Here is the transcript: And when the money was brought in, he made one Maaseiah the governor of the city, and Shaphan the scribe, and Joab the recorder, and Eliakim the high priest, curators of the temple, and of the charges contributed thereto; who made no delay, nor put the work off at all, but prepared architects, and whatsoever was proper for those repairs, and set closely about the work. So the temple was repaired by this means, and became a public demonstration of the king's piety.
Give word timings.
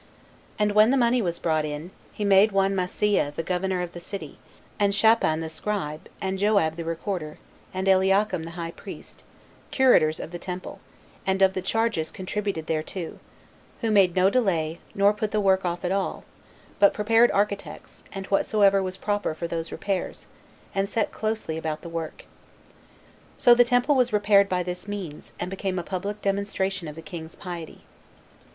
And 0.57 0.71
when 0.71 0.89
the 0.89 0.97
money 0.97 1.21
was 1.21 1.37
brought 1.37 1.63
in, 1.63 1.91
he 2.11 2.25
made 2.25 2.51
one 2.51 2.73
Maaseiah 2.73 3.31
the 3.35 3.43
governor 3.43 3.83
of 3.83 3.91
the 3.91 3.99
city, 3.99 4.39
and 4.79 4.95
Shaphan 4.95 5.41
the 5.41 5.47
scribe, 5.47 6.09
and 6.19 6.39
Joab 6.39 6.75
the 6.75 6.83
recorder, 6.83 7.37
and 7.71 7.87
Eliakim 7.87 8.41
the 8.45 8.57
high 8.57 8.71
priest, 8.71 9.21
curators 9.69 10.19
of 10.19 10.31
the 10.31 10.39
temple, 10.39 10.79
and 11.27 11.43
of 11.43 11.53
the 11.53 11.61
charges 11.61 12.09
contributed 12.09 12.65
thereto; 12.65 13.19
who 13.81 13.91
made 13.91 14.15
no 14.15 14.31
delay, 14.31 14.79
nor 14.95 15.13
put 15.13 15.29
the 15.29 15.39
work 15.39 15.63
off 15.65 15.85
at 15.85 15.91
all, 15.91 16.25
but 16.79 16.95
prepared 16.95 17.29
architects, 17.29 18.03
and 18.11 18.25
whatsoever 18.25 18.81
was 18.81 18.97
proper 18.97 19.35
for 19.35 19.47
those 19.47 19.71
repairs, 19.71 20.25
and 20.73 20.89
set 20.89 21.11
closely 21.11 21.59
about 21.59 21.83
the 21.83 21.89
work. 21.89 22.25
So 23.37 23.53
the 23.53 23.63
temple 23.63 23.93
was 23.93 24.11
repaired 24.11 24.49
by 24.49 24.63
this 24.63 24.87
means, 24.87 25.33
and 25.39 25.51
became 25.51 25.77
a 25.77 25.83
public 25.83 26.23
demonstration 26.23 26.87
of 26.87 26.95
the 26.95 27.03
king's 27.03 27.35
piety. 27.35 27.81